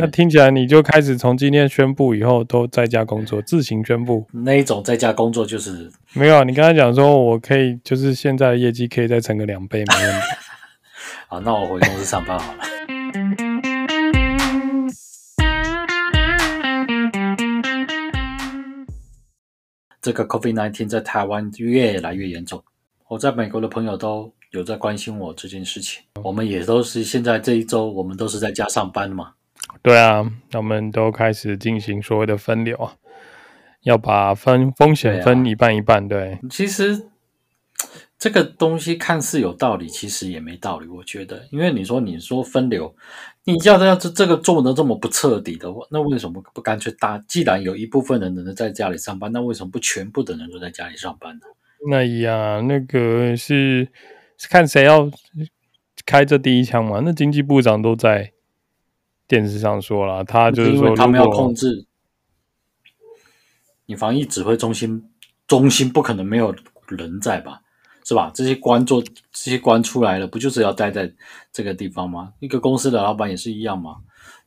[0.00, 6.44] 那听起来你就开始从今天宣布以后都在家工作，自行宣布那一种在家工作就是没有啊。
[6.44, 10.26] 你刚才讲说我可以，就是现在的业绩可以再乘个两倍，没问题。
[11.28, 12.58] 好，那我回公司上班好了。
[20.00, 22.62] 这个 COVID-19 在台湾越来越严重，
[23.08, 26.02] 我在美国的朋友都有在关心我这件事情。
[26.24, 29.32] 我们也都是现在这一周，我们都是在家上班嘛。
[29.80, 32.94] 对啊，我们都开始进行所谓的分流啊，
[33.82, 36.06] 要把分风险分一半一半。
[36.06, 37.08] 对，啊、对，其实
[38.18, 40.86] 这个东西看似有道理，其实也没道理。
[40.86, 42.94] 我觉得，因为你说你说分流。
[43.44, 47.18] 你叫他要这这个做的这么不彻底的话，那为什么不干脆大？
[47.26, 51.40] 既然有一部分人能在家里上班，那为什么不全部的人都在家里上班呢？
[51.90, 53.88] 那呀，那个是
[54.38, 55.10] 是看谁要
[56.06, 57.02] 开这第一枪嘛？
[57.04, 58.30] 那经济部长都在
[59.32, 61.86] 电视上说了，他就是说他们要控制。
[63.86, 65.02] 你防疫指挥中心
[65.46, 66.54] 中心不可能没有
[66.88, 67.62] 人在吧？
[68.04, 68.30] 是吧？
[68.34, 71.10] 这些官做这些官出来了，不就是要待在
[71.50, 72.34] 这个地方吗？
[72.40, 73.96] 一个公司的老板也是一样嘛。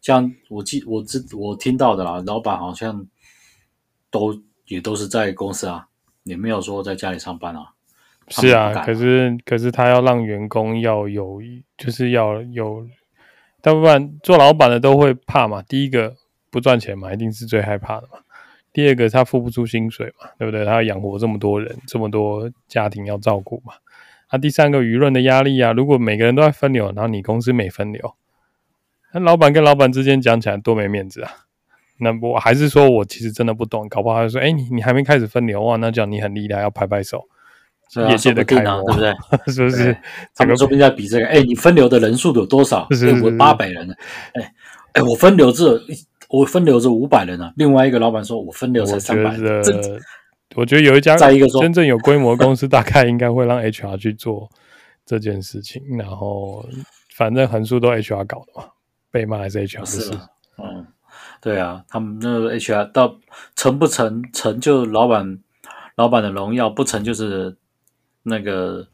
[0.02, 3.08] 像我记我知我听到的啦，老板好像
[4.12, 5.88] 都也都是在公司啊，
[6.26, 7.74] 也没有说在家里上班啊。
[8.28, 11.42] 是啊，可是可是他要让员工要有，
[11.76, 12.88] 就是要有，
[13.66, 15.60] 大部分做老板的都会怕嘛。
[15.64, 16.16] 第一个
[16.52, 18.20] 不赚钱嘛，一定是最害怕的嘛。
[18.72, 20.64] 第二个，他付不出薪水嘛，对不对？
[20.64, 23.74] 他要养活这么多人，这么多家庭要照顾嘛。
[24.28, 28.14] 啊，第三个，舆论的压力啊，如果每个人都在分流，然后你公司没分流，
[29.16, 31.32] 那老板跟老板之间讲起来多没面子啊。
[31.98, 37.28] 那我还是说我其实真的不懂，搞不好他说，哎，你你还没开始分流哇，那叫你很厉害，要拍拍手，
[38.10, 39.14] 业界的开模，对不对？
[39.54, 39.96] 是不是？
[40.36, 42.88] 他们说不定在比这个，哎，你分流的人数有多少？
[42.92, 43.90] 是我八百人，
[44.34, 44.54] 哎
[44.94, 45.82] 哎，我分流这。
[46.28, 49.64] 我分流这五百人啊，另外一个老板说，我分流才三百人。
[50.56, 54.50] 我觉得有一家再一个说真正有规模的公司，大概应该会让 HR 去做
[55.06, 55.82] 这件事情。
[56.00, 56.66] 然后，
[57.16, 58.68] 反正横竖都 HR 搞的嘛，
[59.12, 60.12] 被骂还是 HR 是。
[60.58, 60.88] 嗯，
[61.40, 63.16] 对啊，他们那个 HR 到
[63.56, 65.38] 成不成，成就老板
[65.96, 67.56] 老板的荣耀，不成就是
[68.26, 68.86] 那个。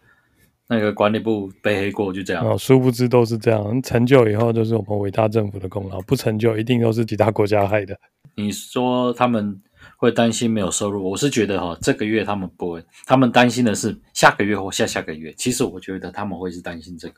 [0.67, 3.81] 那个管理部背黑锅就这样，哦，殊不知都是这样。
[3.81, 7.93] 成就以后就是我们伟大政府的功劳，不成就一定都是其他国家害的。
[8.35, 9.61] 你说他们
[9.97, 15.33] 会担心没有收入，我是觉得哈，这个月他们不会，他们担心的是下个月或下下个月。
[15.33, 17.15] 其实我觉得他们会是担心这个。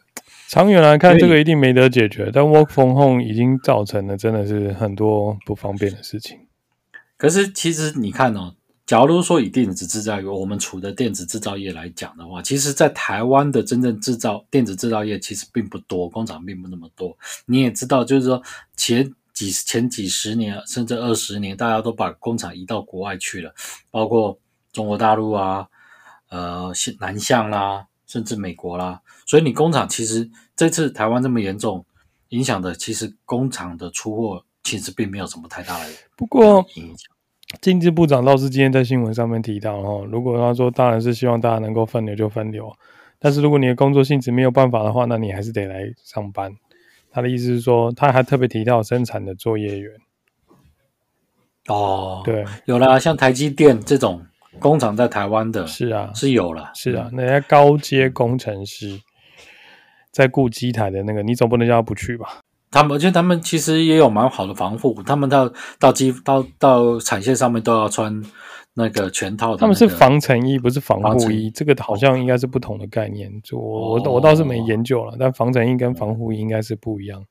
[0.48, 2.32] 长远来看，这个一定没得解决。
[2.34, 6.40] 但 Work from Home 已经造成了真的是很多不方便的事情。
[7.20, 8.56] 可是其实你看哦。
[8.86, 17.18] 假如说以电子制造业，我们处的电子制造业来讲的话，其实，在台湾的真正制造电子制造业其实并不多，工厂并不那么多。
[17.46, 18.44] 你也知道，就是说
[18.76, 23.56] 前几前几十年甚至二十年，大家都把工厂移到国外去了，
[23.90, 24.38] 包括
[24.74, 25.66] 中国大陆啊，
[26.30, 29.02] 呃，南向啦，甚至美国啦。
[29.26, 31.86] 所以你工厂其实这次台湾这么严重
[32.30, 37.13] 影响的，其实工厂的出货其实并没有什么太大的不过影响。
[37.62, 42.72] 经济部长倒是今天在新闻上面提到，哦，如果他说当然是希望大家能够分流就分流，
[43.20, 46.52] 但是如果你的工作性质没有办法的话，那你还是得来上班。
[47.12, 49.92] 他的意思是说，他还特别提到生产的作业员。
[51.68, 54.26] 哦，对，有啦，像台积电这种
[54.60, 59.00] 工厂在台湾的，是啊，是有了，是啊，那些高阶工程师
[60.12, 62.42] 在顾机台的那个，你总不能叫他不去吧？
[62.74, 65.02] 他们，而且他们其实也有蛮好的防护。
[65.06, 68.22] 他们到到机到到产线上面都要穿
[68.74, 69.62] 那个全套的、那个。
[69.62, 71.52] 他们是防尘衣，不是防护衣。
[71.52, 73.32] 这个好像应该是不同的概念。
[73.52, 77.24] 我我、哦、我倒是没研究了，但防尘衣跟防护衣应该是不一样。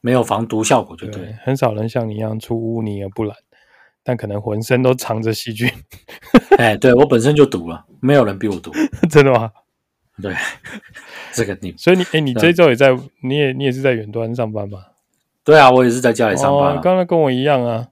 [0.00, 1.36] 没有防毒效果就对，对。
[1.44, 3.36] 很少人像你一样出污泥而不染，
[4.02, 5.70] 但可能浑身都藏着细菌。
[6.58, 8.72] 哎，对我本身就毒了，没有人比我毒。
[9.10, 9.50] 真的吗？
[10.20, 10.34] 对，
[11.36, 14.78] 这个你，所以你哎，你这周也在，你也你也是在远端上班吧？
[15.44, 16.80] 对啊，我也是在家里上班。
[16.80, 17.88] 刚才跟我一样啊。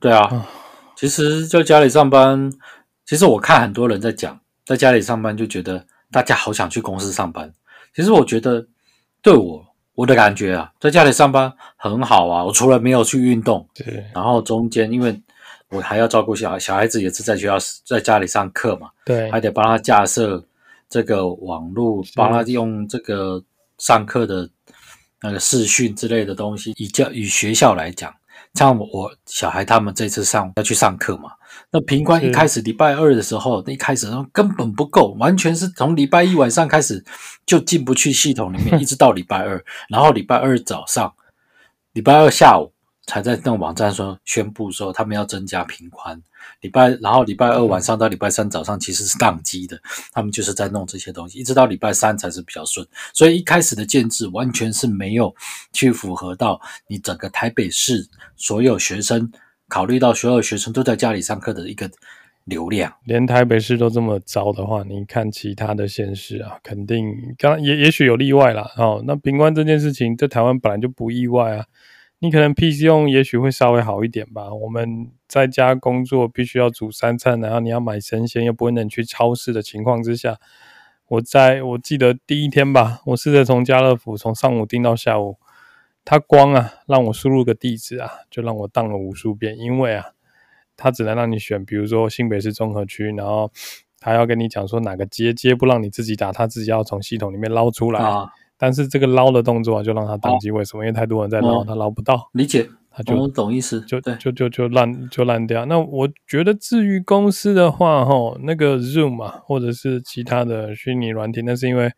[0.00, 0.46] 对啊，
[0.94, 2.52] 其实在家里上班，
[3.06, 7.52] 其实我看很多人在讲，在家里上班就觉得大家好想去公司上班。
[7.94, 8.66] 其实我觉得，
[9.22, 9.64] 对我
[9.94, 12.44] 我的感觉啊，在家里上班很好啊。
[12.44, 15.20] 我除了没有去运动，对，然后中间因为
[15.70, 17.56] 我还要照顾小孩，小孩子也是在学校
[17.86, 20.44] 在家里上课嘛，对，还得帮他架设。
[20.88, 23.42] 这个网络帮他用这个
[23.78, 24.48] 上课的
[25.22, 28.14] 那个视讯之类的东西，以教以学校来讲，
[28.54, 31.30] 像我小孩他们这次上要去上课嘛，
[31.70, 37.04] 那频宽一开始礼拜二的时候，那一开始根本不够，完全是从礼拜一晚上开始
[37.44, 41.12] 就进不去系统里面， 一直到礼拜二，然后礼拜二早上，
[41.92, 42.72] 礼拜二下午
[43.06, 46.22] 才在那个网站说宣布说他们要增加频宽。
[46.60, 49.80] 礼拜，然后礼拜二晚上到礼拜三早上其实是宕机的，
[50.12, 52.86] 他们就是在弄这些东西，一直到礼拜三才是比较顺。
[53.12, 55.34] 所以一开始的建制完全是没有
[55.72, 59.30] 去符合到你整个台北市所有学生，
[59.68, 61.90] 考虑到所有学生都在家里上课的一个
[62.44, 62.92] 流量。
[63.04, 67.06] 连台北市都这么糟的话，你看其他的县市啊，肯定
[67.38, 68.70] 刚也也许有例外啦。
[68.76, 71.66] 哦，那平关这件事情在台湾本来就不意外啊。
[72.20, 74.52] 你可能 PC 用也许会稍微好一点吧。
[74.52, 80.38] 我们在家工作必须要煮三餐，然后你要买生鲜又不会能去超市的情况之下，
[81.06, 85.36] 我在我记得第一天吧，我试着从家乐福从上午订到下午，
[86.04, 90.06] 他光啊让我输入个地址啊，就让我当了无数遍，因为啊，
[90.76, 93.52] 他只能让你选，比如说新北市综合区，然后
[94.00, 98.00] 他要跟你讲说哪个街街不让你自己打，他自己要从系统里面捞出来。
[98.00, 100.84] 啊但是这个捞的动作啊就让他宕机，为什么？
[100.84, 102.28] 因为太多人在捞，他捞不到。
[102.32, 105.64] 理解，他就懂意思，就就就就烂就烂掉。
[105.66, 111.92] 那我觉得至于公司的话，哈，那个 Zoom 啊，或者是其他的虚拟软体，那是因为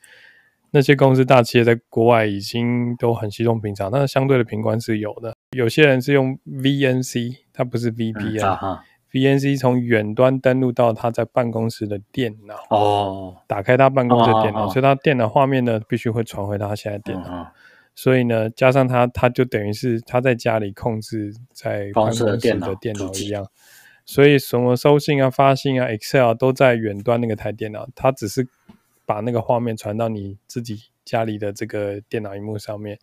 [0.73, 5.35] 那些公司大企业在国外已经都很稀松平常，那相对的平官是有的。
[5.57, 8.59] 有些人是用 VNC，它不是 VPN。
[8.63, 8.79] 嗯
[9.13, 17.51] VNC 从远端登录到他在办公室的电脑哦，打开他办公室的电脑，所以他电脑画面呢必须会传回他现在电脑，
[17.97, 22.73] 所以呢加上他他就等于是他在家里控制在办公室的电脑
[23.15, 23.45] 一样，
[24.07, 28.47] 所以什么收信啊、发信啊、Excel 都在远端那个台电脑，他只是
[29.05, 32.97] 把那个画面传到你自己家里的这个电脑荧幕上面，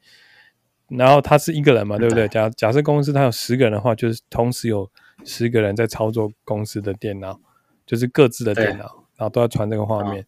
[0.87, 2.29] 然后他是一个人嘛，对不对？
[2.29, 4.89] 假假设公司他有十个人的话，就是同时有。
[5.23, 7.39] 十个人在操作公司的电脑，
[7.85, 10.25] 就是各自的电脑，然后都要传这个画面。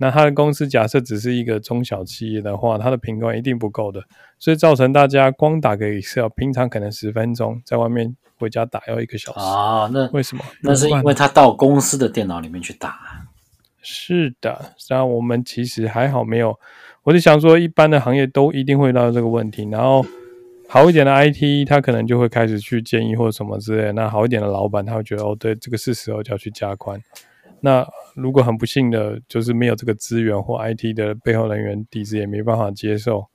[0.00, 4.00] 那他的公司假设只是一个中小企业的话，它的频宽一定不够的，
[4.38, 9.90] 所以造成大家光打个 Excel，平常可能十分钟，在外面回家打要一个小时啊。
[9.92, 10.44] 那为什么？
[10.62, 12.96] 那是因为他到公司的电脑里面去打。
[13.82, 16.56] 是的，然我们其实还好没有，
[17.02, 20.06] 我就想说，一般的行业都一定会遇到这个问题，然后。
[20.70, 23.90] 好一点的 IT，他可能就会开始去建议或者什么之类。
[23.92, 27.02] 那好一点的老板，他会觉得哦，对，这个是时候就要去加宽。
[27.60, 27.84] 那
[28.14, 33.28] 如果很不幸的，就是没有这个资源或 IT 的背后人员底子也没办法接受，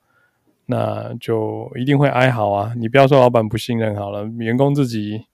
[0.67, 2.71] 那就一定会哀嚎啊！
[2.77, 5.25] 你不要说老板不信任好了，员工自己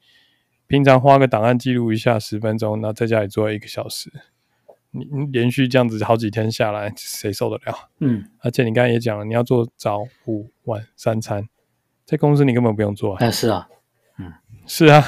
[0.68, 4.10] 平常花个档案记录一下十分钟，那在家里做一个小时，
[4.92, 7.76] 你你连续这样子好几天下来，谁受得了？
[8.00, 11.50] 嗯，而且你刚才也讲了，你要做早午晚三餐。
[12.10, 13.68] 在公司你根本不用做，但是啊，
[14.18, 14.34] 嗯，
[14.66, 15.06] 是啊，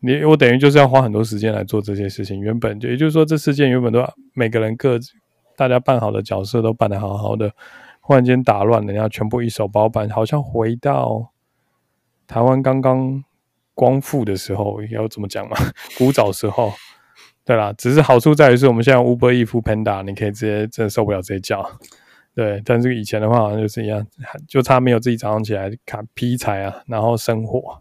[0.00, 2.38] 你我等于就是要花很多时间来做这些事情。
[2.40, 4.04] 原本就也就是说，这事件原本都
[4.34, 5.12] 每个人各自
[5.56, 7.50] 大家扮好的角色都扮得好好的，
[8.02, 11.30] 忽然间打乱了，然后全部一手包办，好像回到
[12.26, 13.24] 台湾刚刚
[13.72, 15.56] 光复的时候，要怎么讲嘛？
[15.96, 16.70] 古早时候，
[17.46, 21.66] 对啦，只是好处在于是我们现在 Uber Eats Foodpanda，你可以直接真的受不了直接叫。
[22.34, 24.06] 对，但是以前的话好像就是一样，
[24.48, 27.78] 就差没有自己早上起来砍劈柴啊，然后生火，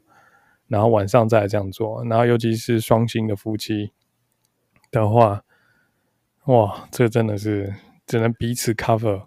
[0.67, 3.91] 然后晚上再来这样做，然后尤其是双薪的夫妻
[4.91, 5.43] 的话，
[6.45, 7.73] 哇，这真的是
[8.05, 9.23] 只能彼此 cover。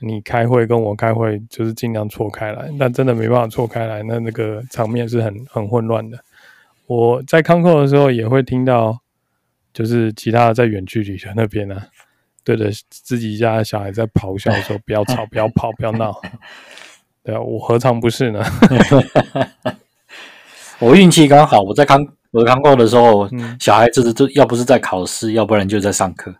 [0.00, 6.18] 你开会跟我开会，就是尽量错开来，但真的没办法错开来，那那个场面是很很混乱的。
[6.86, 8.98] 我在康扣的时候也会听到，
[9.72, 11.80] 就是其他的在远距离的那边呢、
[12.44, 16.14] 对着自己家的小孩在咆哮说：“不要吵，不要跑，不要闹。
[17.24, 18.44] ”对啊，我何尝不是呢？
[20.78, 26.34] 我运气刚好，我在康我康过的时候，嗯、小孩子都要不是在考试，要不然就在上课。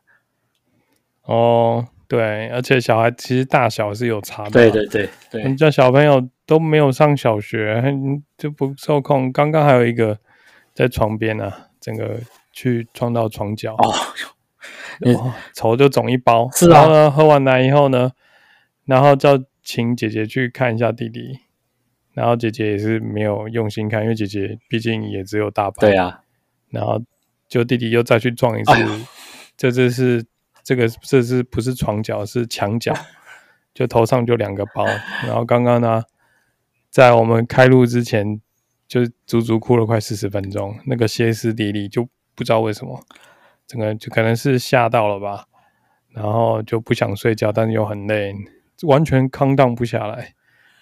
[1.23, 4.51] 哦，对，而且小孩其实大小是有差的。
[4.51, 7.83] 对对对对，人家小朋友都没有上小学，
[8.37, 9.33] 就不受控。
[9.33, 10.19] 刚刚还有一个
[10.75, 12.21] 在床边呢、啊，整个
[12.53, 13.73] 去撞到床角。
[13.75, 13.95] 哦
[15.01, 18.13] 哦，头就肿一包，是啊，然后呢，喝完奶以后呢，
[18.85, 21.41] 然后叫请姐姐去看一下弟弟，
[22.13, 26.21] 然后姐姐也是没有用心看，因为姐姐毕竟也只有大包，对啊，
[26.71, 27.03] 然后
[27.49, 29.07] 就弟弟又再去撞一次， 哎、
[29.57, 30.25] 这次是
[30.63, 32.95] 这个这次不是床角是墙角，
[33.73, 34.85] 就头上就两个包，
[35.27, 36.03] 然后刚刚呢，
[36.91, 38.41] 在我们开录之前
[38.87, 43.01] 就足足哭了快四十分钟，那个歇斯底里就不知道为什么。
[43.67, 45.45] 整个就可能是吓到了吧，
[46.13, 48.35] 然后就不想睡觉，但是又很累，
[48.83, 50.35] 完全 calm down 不下来，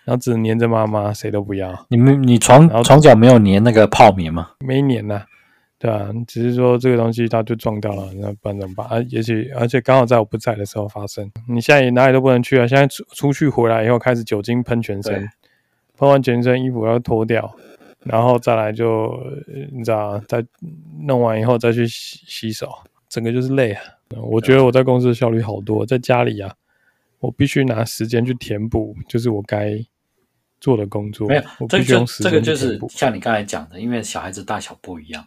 [0.04, 1.86] 然后只黏着妈妈，谁都不要。
[1.88, 4.50] 你们你床床脚没有粘那个泡棉吗？
[4.60, 5.26] 没粘呐、啊，
[5.78, 8.86] 对啊，只是说这个东西它就撞掉了，那不然怎么办？
[8.88, 11.30] 啊，也许而且刚好在我不在的时候发生。
[11.48, 15.28] 你现在也哪里都不能去啊，现在出出去回来以后开始酒精喷全身，
[15.96, 17.54] 喷完全身衣服要脱掉，
[18.04, 19.16] 然后再来就
[19.72, 20.44] 你知道，再
[21.00, 22.68] 弄完以后再去洗洗手，
[23.08, 23.82] 整个就是累啊。
[24.20, 26.54] 我觉得我在公司的效率好多，在家里啊，
[27.20, 29.82] 我必须拿时间去填补，就是我该
[30.60, 31.26] 做的工作。
[31.28, 35.26] 没有，我必须用时间这个就是像你刚才讲的，因为小孩子大小不一样，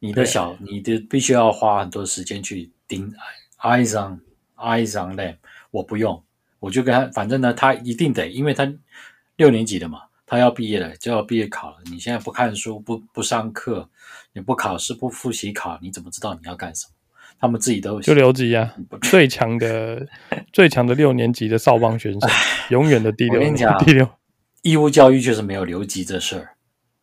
[0.00, 3.12] 你的小，你的必须要花很多时间去盯
[3.60, 4.20] eyes on
[4.56, 5.36] eyes on them。
[5.70, 6.22] 我不用，
[6.58, 8.72] 我就跟他，反正呢，他一定得，因为他
[9.36, 11.76] 六年级的嘛，他要毕业了，就要毕业考了。
[11.90, 13.88] 你现在不看书，不不上课，
[14.32, 16.92] 你不考试，不复习考，你怎么知道你要干什么？
[17.38, 20.06] 他们自己都就留级啊，最强的
[20.52, 22.26] 最强的六年级的少棒选手，
[22.70, 23.34] 永远的第六。
[23.38, 24.08] 我跟你讲，第六
[24.62, 26.48] 义务教育就是没有留级这事儿，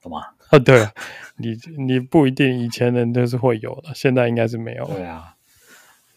[0.02, 0.24] 懂吗？
[0.50, 0.92] 啊，对啊，
[1.38, 4.86] 你你不一定，以前人都是会有的，现在应该是没有。
[4.86, 5.36] 对啊，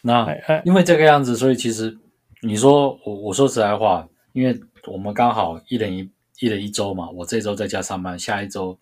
[0.00, 0.26] 那
[0.64, 1.96] 因为这个样子，所以其实
[2.40, 6.10] 你说我我说实在话，因为我们刚好一人一
[6.40, 8.78] 一人一周嘛，我这周在家上班，下一周。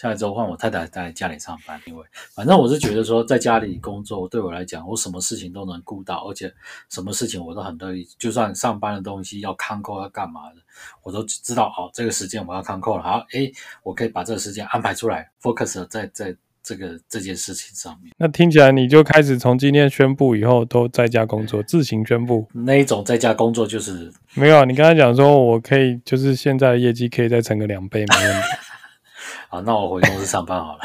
[0.00, 6.54] 下一周换我太太在家里上班，因为反正我是觉得说，在家里工作对我来讲，我什么事情都能顾到，而且
[6.88, 8.08] 什么事情我都很乐意。
[8.16, 10.60] 就算上班的东西要看够要干嘛的，
[11.02, 13.02] 我都知道哦，这个时间我要看够了。
[13.02, 16.36] 好，诶，我可以把这个时间安排出来，focus 在在
[16.68, 18.12] 这个这件事情上面。
[18.18, 24.66] 那听起来你就开始从今天宣布以后都在家工作，自行宣布那一种在家工作就是没有。
[24.66, 28.48] 你刚才讲说我可以，就是现在的业绩可以再乘个两倍，没问题。
[29.48, 30.82] 好，那我回公司上班好了，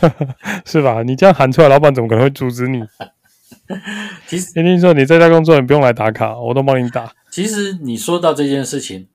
[0.64, 1.02] 是吧？
[1.02, 2.82] 你这样喊出来，老板怎么可能会阻止你？
[4.26, 7.12] 其实，听听说你在家工作，你不用来打卡，我都帮你打。
[7.30, 9.08] 其实你说到这件事情，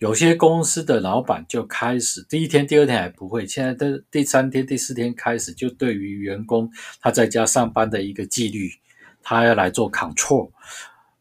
[0.00, 6.68] 有些公司的老板就开始第一天、第二天还不会，现在的第三天、第四天开始，就对于员工
[7.00, 8.70] 他在家上班的一个纪律，
[9.22, 10.50] 他要来做 control，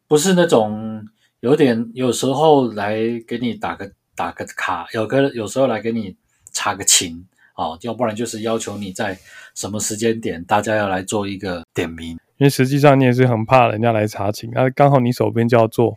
[0.07, 1.05] 不是那种
[1.41, 6.17] 有点有时候来给你打个打个卡，有个有时候来给你。
[6.51, 7.24] 查个勤
[7.55, 9.15] 哦，要不然就是要求你在
[9.53, 12.17] 什么时间点，大家要来做一个点名。
[12.38, 15.95] 因为实际上你也是很怕人家来查勤，那刚好你手边就要做，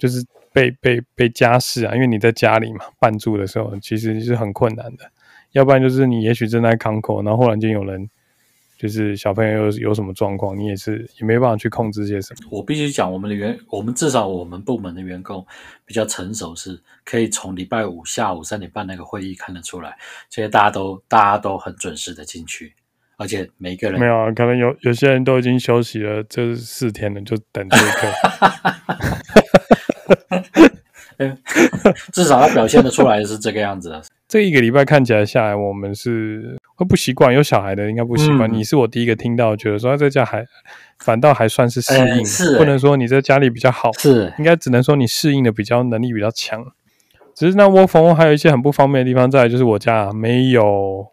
[0.00, 5.08] 就是被被被家事啊，因为你在家里嘛，办住的时候其实是很困难的。
[5.52, 8.10] 要不然就是你也许正在康口，然后忽然间有人。
[8.80, 12.48] 就是小朋友有有什么状况，你也是也没办法去控制些什么。
[12.50, 15.46] 我必须讲，我们的员，我们至少我们部门的员工
[15.84, 19.98] 比较成熟，是可以从礼拜五下午三点半那个会议看得出来，
[20.30, 22.72] 这些大家都大家都很准时的进去，
[23.18, 28.08] 而且每个人没有啊，可能有有些人都已经休息了这四天了，就等这一刻。
[32.12, 34.02] 至少他表现得出来是这个样子的。
[34.28, 36.58] 这一个礼拜看起来下来，我们是。
[36.80, 38.50] 会不习惯，有小孩的应该不习惯。
[38.50, 40.46] 嗯、你是我第一个听到，觉得说在家还
[40.98, 46.64] 反倒还算是适应，欸是欸、不能说你在家里比较好，是应该只能说你适应的比较能力比较强。
[47.34, 51.06] 只是那 from home 还有一些很不方便的地方，在就是我家没有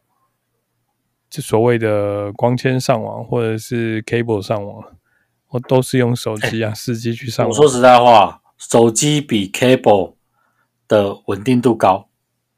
[1.29, 4.81] 就所谓的光纤上网或者是 cable 上网，
[5.49, 7.49] 我都是用手机啊，四 G 去上网。
[7.49, 10.15] 我说实在话，手机比 cable
[10.87, 12.09] 的稳定度高。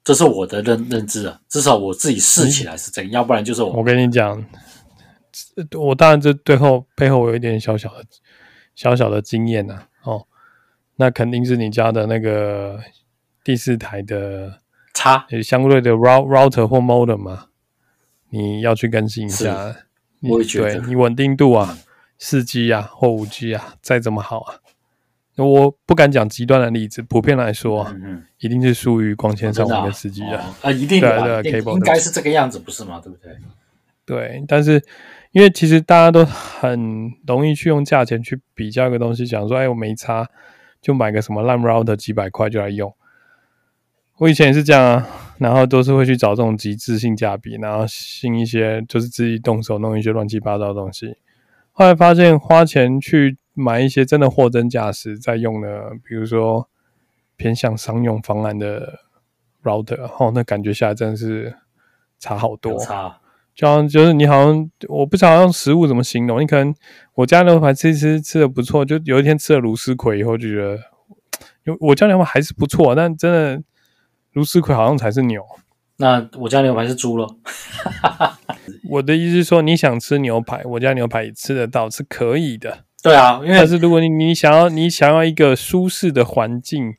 [0.04, 3.74] 这是我的认认知啊，至少我自己试起来是这样，嗯、要不然就是我。
[3.74, 4.44] 我跟你讲，
[5.78, 8.04] 我当然这背后背后我有一点小小的
[8.74, 10.28] 小小的经验呐、啊，哦，
[10.96, 12.80] 那肯定是你家的那个
[13.44, 14.62] 第四台的
[14.94, 17.48] 插相对的 router 或 modem 嘛，
[18.30, 19.76] 你要去更新一下。
[20.22, 21.78] 我也觉得，你稳定度啊，
[22.18, 24.56] 四 G 啊或五 G 啊，再怎么好啊。
[25.48, 33.00] 我不敢讲极端的例子，普遍来说，嗯嗯，一定是输于光纤上网的司机的啊，一定的，应该是这个样子，不是吗？
[33.04, 33.32] 对不对？
[34.06, 34.84] 对，但是
[35.32, 40.28] 因为其实大家都很容易去用价钱去比较一个东西，讲说，哎，我没差，
[40.82, 42.94] 就买个什么烂 router 几百块就来用。
[44.18, 51.16] 我以前也是这样啊，然后都是会去找这种极致性价比，然后信一些就是自己动手弄一些乱七八糟的东西，
[51.72, 53.38] 后来发现花钱去。
[53.60, 56.70] 买一些真的货真价实在用的，比如说
[57.36, 59.00] 偏向商用方案的
[59.64, 61.54] router，哦，那感觉下来真的是
[62.20, 62.78] 差好多。
[62.80, 63.20] 差，
[63.54, 66.74] 就好像就是你好像我不知道用食物怎么形容，你可能
[67.16, 70.80] 我家牛排吃一吃吃的不错，就有一天吃了卢丝葵以后就觉得，
[71.64, 73.62] 有我家牛排还是不错，但真的
[74.34, 75.44] 卢丝葵好像才是牛。
[75.98, 77.38] 那我家牛排是猪咯。
[78.90, 82.86] 我的意思是说，你想吃牛排，我家牛排也吃得到，是可以的。
[83.02, 86.94] 对啊，因为但是如果你你想要你想要一个舒适的环境，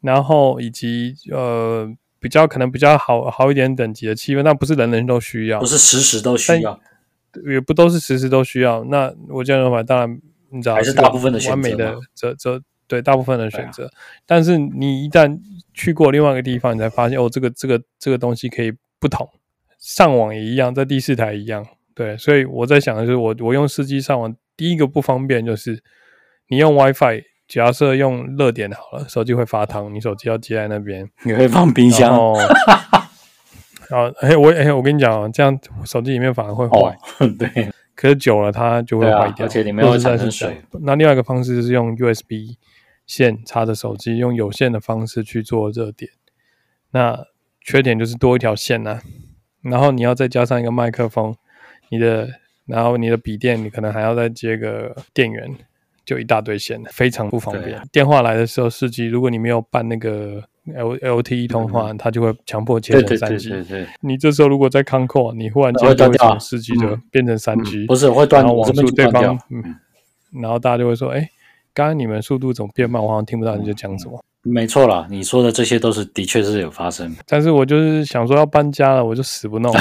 [0.00, 6.80] 然后以及呃比较可能比较好好一点等级的气氛，那不是人人都需要，不是时时都需要，
[7.50, 8.82] 也不都是时时都需要。
[8.84, 13.86] 那我这样的话，当然你知道还是大部分的选择完美的这这对大部分的选择。
[13.86, 13.90] 啊、
[14.26, 15.38] 但是你一旦
[15.74, 19.28] 去过另外一个地方，你才发现哦，这个这个这个东西可以不同。
[19.78, 21.66] 上网也一样，在第四台一样。
[21.94, 25.82] 对，所以我在想的就是我，我我用四 G 上网，第一个不方便就是
[26.46, 32.12] 你用 WiFi，假设用热点好了，手机会发烫，你手机要接在那边，你会放冰箱。
[33.90, 36.96] 然后，哎，我哎，我跟你讲，这样手机里面反而会坏。
[37.18, 40.62] 哦、 对，可是久了它就会坏掉，啊、而且里面会产生水。
[40.82, 42.56] 那另外一个方式就是用 USB
[43.04, 46.12] 线插着手机，用有线的方式去做热点。
[46.92, 47.18] 那
[47.60, 49.02] 缺点就是多一条线呢、啊，
[49.62, 51.34] 然后你要再加上一个麦克风，
[51.90, 52.28] 你的，
[52.72, 55.54] 然后你的笔电，你可能还要再接个电源，
[56.04, 57.80] 就一大堆线，非常不方便。
[57.92, 60.42] 电话来的时候，四 G，如果你没有办那个。
[60.76, 63.50] L LTE 通话，它就会强迫切成三 G。
[64.00, 69.36] 你这时候如果在康扣，你忽然间就会从四 G 就变成三 G，不是会断，网速对方，
[70.40, 71.28] 然后大家就会说：“哎，
[71.74, 73.02] 刚刚你们速度怎么变慢？
[73.02, 77.12] 我好像听不到你在讲什么。”没错啦，你说的这些都是的确是有发生。
[77.26, 79.74] 但是我就是想说要搬家了，我就死不弄。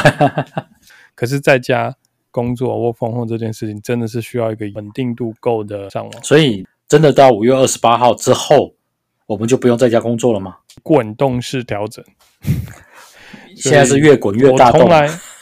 [1.13, 1.95] 可是在家
[2.31, 6.23] 工作 work from home 这件事情，真的是需要一个稳定度够的上网。
[6.23, 8.73] 所以真的到五月二十八号之后。
[9.27, 10.57] 我们就不用在家工作了吗？
[10.83, 12.03] 滚动式调整，
[13.55, 14.89] 现在是越滚越大动。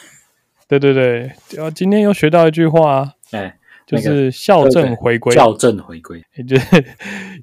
[0.69, 1.31] 对对对，
[1.73, 6.85] 今天又学到一句话，哎， 就是校正回归，校正回归，也就是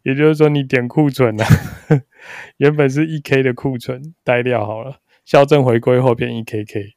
[0.05, 1.45] 也就是说，你点库存了，
[2.59, 6.95] 原本是一 K 的库存，呆掉好了，校正回归后变一 KK。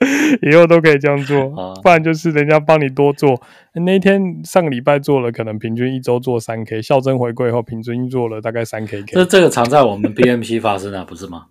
[0.40, 1.50] 以后都可以这样做，
[1.82, 3.40] 不然就是人家帮你多做。
[3.74, 9.02] 那天上个礼拜做了，可能平均一周做三 K，校正回归后平均做了大概三 K。
[9.02, 11.48] 这这个常在我们 BMP 发生啊，不是吗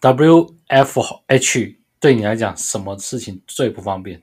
[0.00, 4.22] ？WFH 对你来讲，什么事情最不方便？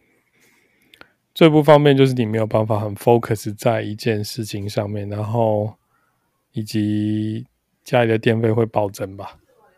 [1.35, 5.75] 最不方便就是你没有办法很 focus 在一件事情上面，然后
[6.53, 7.45] 以及
[7.83, 9.37] 家里的电费会暴增吧。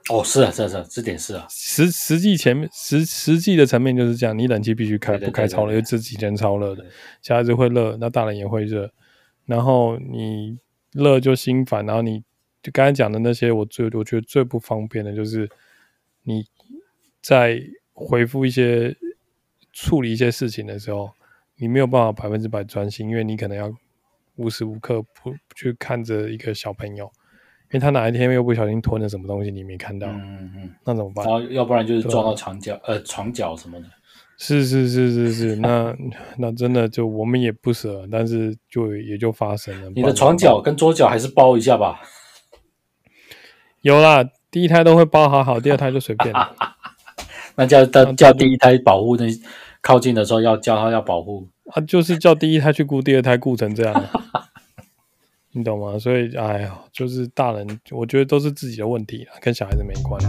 [0.10, 1.48] 哦，是啊，是啊，是啊，这点是啊。
[1.50, 6.86] 实实际前面实实际的层面就是这样，你冷气必须开，不开超热，因为这几天超热的，
[7.22, 8.92] 小孩子会热，那大人也会热。
[9.46, 10.58] 然后你
[10.92, 12.22] 热就心烦，然后你
[12.62, 15.50] 就刚才讲的那些，我最我觉得最不方便的就是
[16.24, 16.46] 你
[17.22, 17.62] 在
[17.94, 18.96] 回复一些
[19.72, 21.12] 处理一些事情的时候，
[21.56, 23.74] 你没有办法百分之百专心，因为你可能要
[24.36, 27.10] 无时无刻不去看着一个小朋友。
[27.74, 31.26] 因为他哪一天又不小心吞了什么东西，你没看到，嗯嗯，那怎么办？
[31.26, 33.86] 然后要不然就是撞到墙角，呃，床角什么的。
[34.38, 35.96] 是是是是是，那
[36.38, 39.90] 那真的就我们也不舍，但是就也就发生了。
[39.96, 42.00] 你的床角跟桌角还是包一下吧。
[43.82, 46.56] 有啦，第一胎都会包好好，第二胎就随便了。
[47.58, 49.26] 那叫叫叫第一胎保护，那
[49.82, 51.48] 靠近的时候要叫他要保护。
[51.72, 54.04] 啊，就是叫第一胎去顾第二胎，顾成这样。
[55.54, 55.98] 你懂吗？
[56.00, 60.20] 所以，哎呀，就是大人，我觉得都是自己的问题，跟小孩子没关。